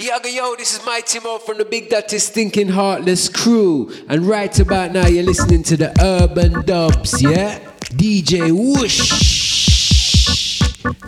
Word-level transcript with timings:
Yaga 0.00 0.30
yo, 0.30 0.54
this 0.54 0.78
is 0.78 0.86
Mighty 0.86 1.18
Mo 1.18 1.38
from 1.38 1.58
the 1.58 1.64
Big 1.64 1.90
Dirty 1.90 2.20
Stinking 2.20 2.68
Heartless 2.68 3.28
crew. 3.28 3.92
And 4.08 4.26
right 4.26 4.56
about 4.60 4.92
now, 4.92 5.08
you're 5.08 5.24
listening 5.24 5.64
to 5.64 5.76
the 5.76 5.92
Urban 6.00 6.64
Dubs, 6.64 7.20
yeah? 7.20 7.58
DJ 7.80 8.52
Whoosh. 8.52 9.10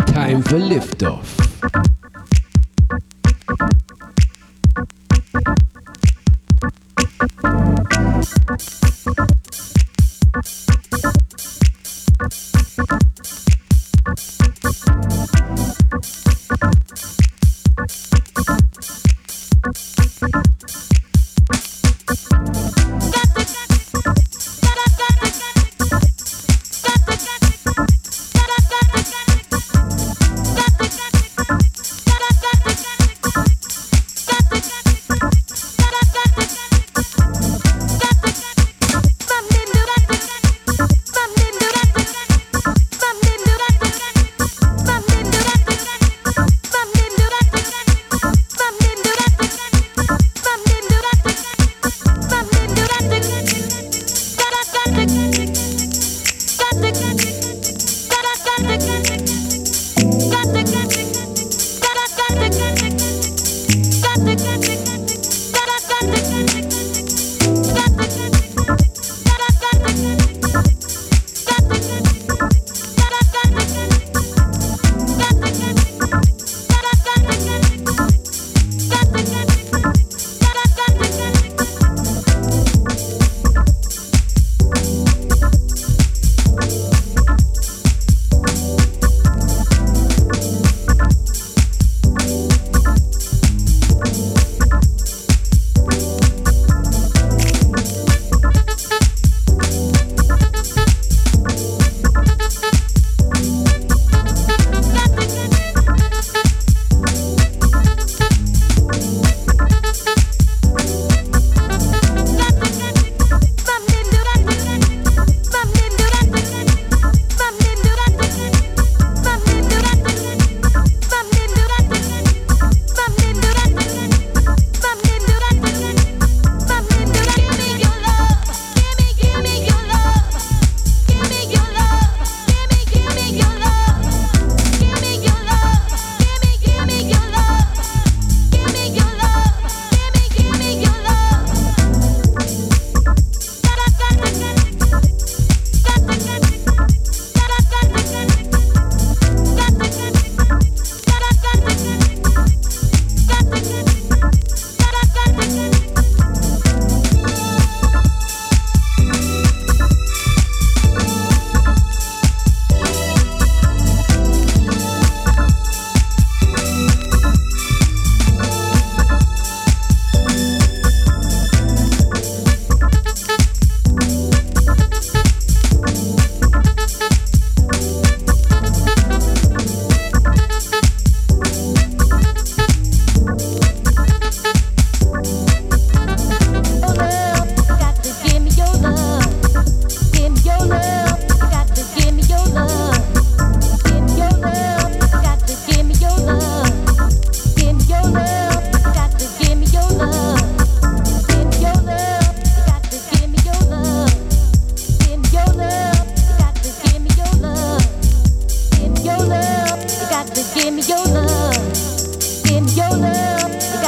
Time 0.06 0.42
for 0.42 0.58
liftoff. 0.58 1.99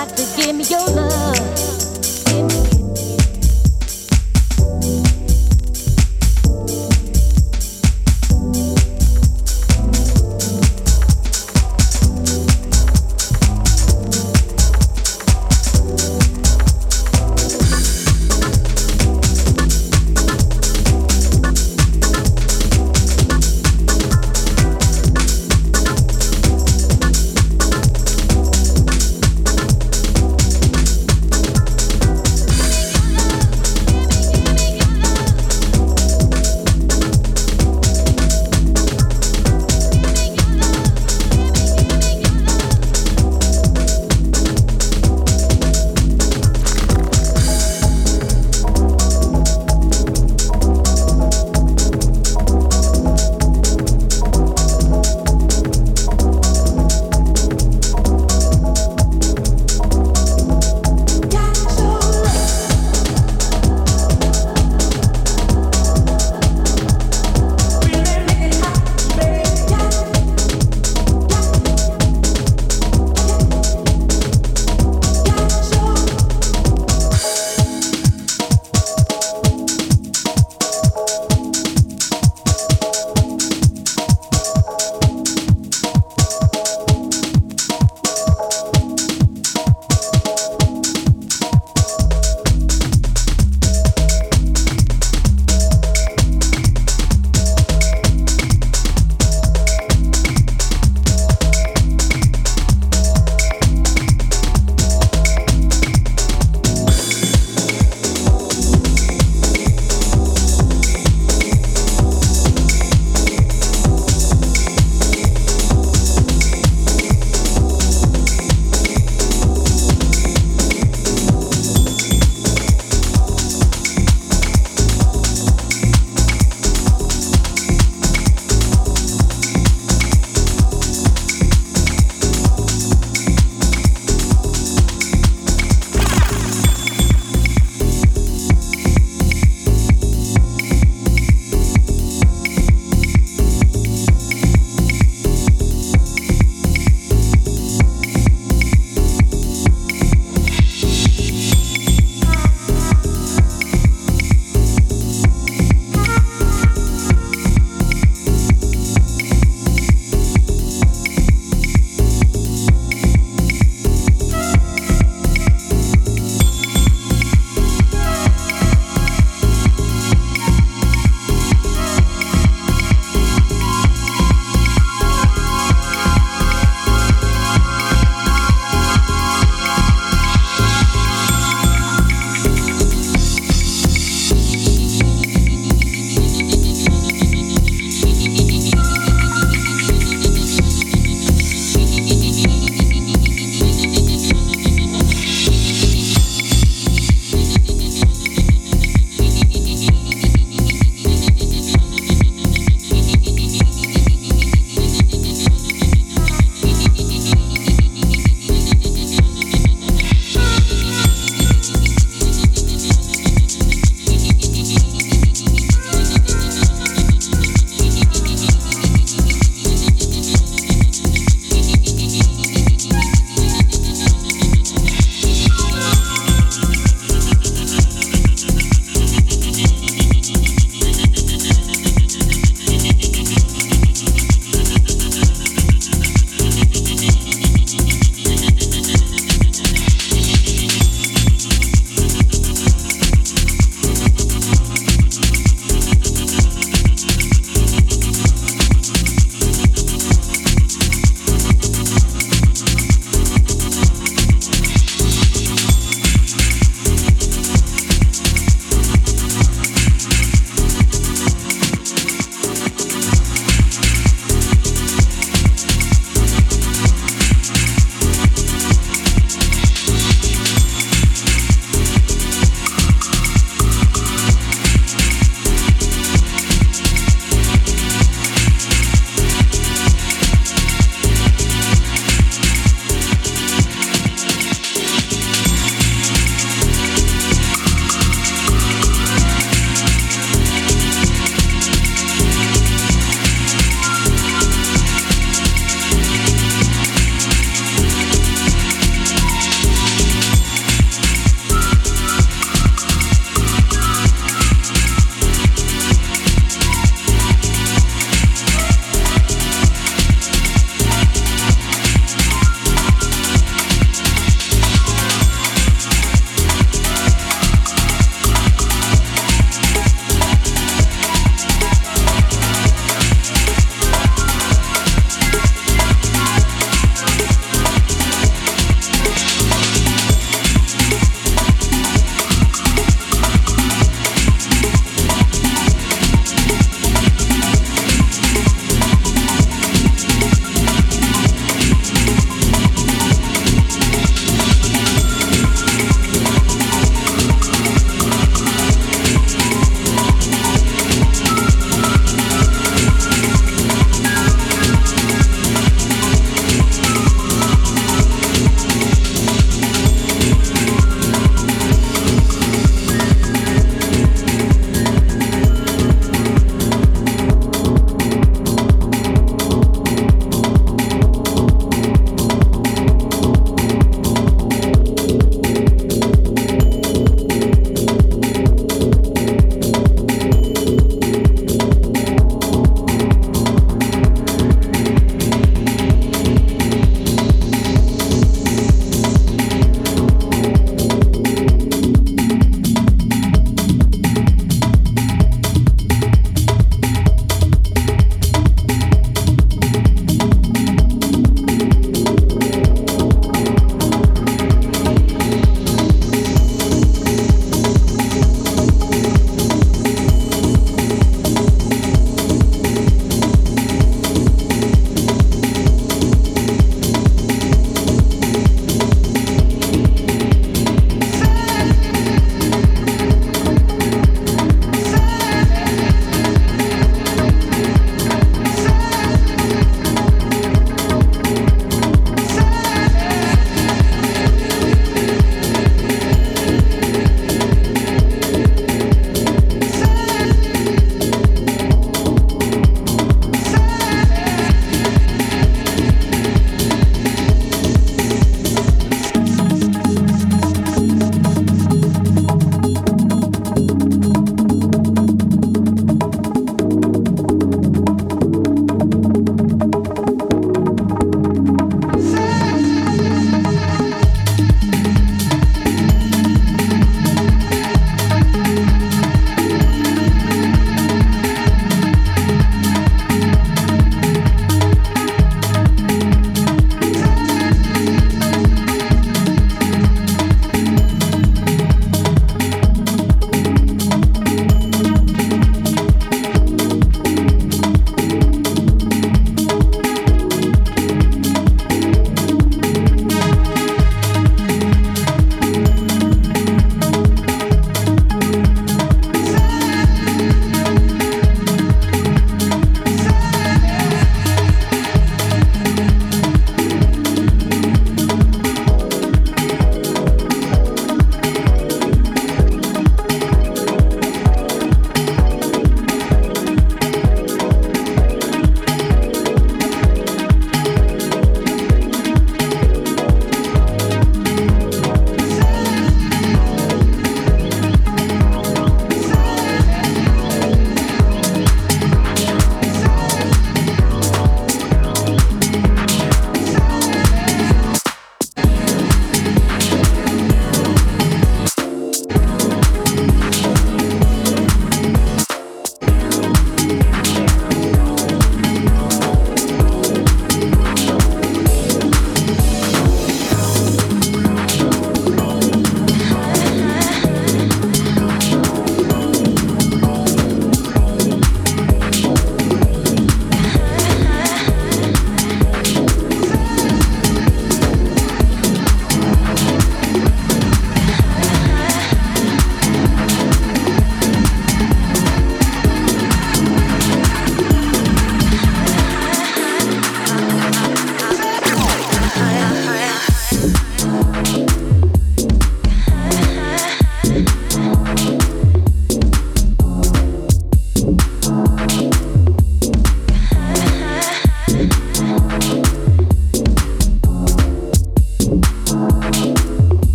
got 0.00 0.16
to 0.16 0.24
give 0.34 0.56
me 0.56 0.64
your 0.64 0.89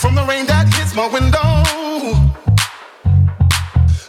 from 0.00 0.14
the 0.14 0.24
rain 0.24 0.46
that 0.48 0.64
hits 0.80 0.96
my 0.96 1.04
window. 1.12 1.44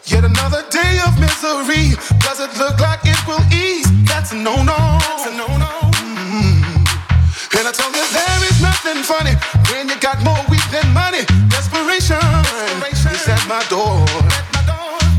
Yet 0.07 0.23
another 0.23 0.63
day 0.71 1.03
of 1.03 1.19
misery. 1.19 1.99
Does 2.23 2.39
it 2.39 2.55
look 2.55 2.79
like 2.79 3.03
it 3.03 3.19
will 3.27 3.43
ease? 3.51 3.83
That's 4.07 4.31
a 4.31 4.39
no-no. 4.39 4.79
That's 5.03 5.27
a 5.27 5.35
no-no. 5.35 5.91
Mm-hmm. 5.99 7.59
And 7.59 7.65
I 7.67 7.73
told 7.75 7.91
you 7.91 8.07
there 8.07 8.41
is 8.47 8.57
nothing 8.63 9.03
funny 9.03 9.35
when 9.67 9.91
you 9.91 9.99
got 9.99 10.23
more 10.23 10.39
weed 10.47 10.63
than 10.71 10.87
money. 10.95 11.27
Desperation, 11.51 12.23
Desperation. 12.23 13.11
is 13.11 13.27
at 13.27 13.43
my 13.51 13.59
door. 13.67 13.99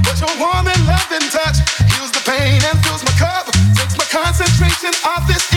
But 0.01 0.17
your 0.25 0.33
warm 0.41 0.73
and 0.73 0.83
loving 0.89 1.29
touch 1.29 1.61
heals 1.93 2.17
the 2.17 2.25
pain 2.25 2.65
and 2.65 2.81
fills 2.81 3.05
my 3.05 3.13
cup. 3.21 3.45
Takes 3.77 4.01
my 4.01 4.09
concentration 4.09 4.97
off 5.05 5.29
this 5.29 5.52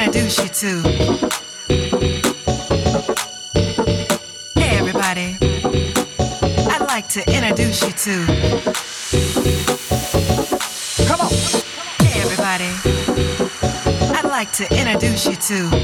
introduce 0.00 0.38
you 0.38 0.48
to. 0.48 0.82
Hey, 4.54 4.78
everybody. 4.78 5.36
I'd 6.70 6.86
like 6.86 7.08
to 7.08 7.20
introduce 7.28 7.82
you 7.82 7.90
to. 7.90 8.26
Come 11.08 11.20
on. 11.20 11.30
Hey, 12.06 12.20
everybody. 12.20 12.70
I'd 14.16 14.28
like 14.28 14.52
to 14.52 14.64
introduce 14.72 15.26
you 15.26 15.34
to. 15.34 15.77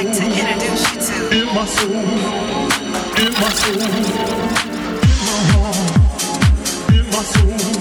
In 0.00 1.54
my 1.54 1.64
soul. 7.22 7.71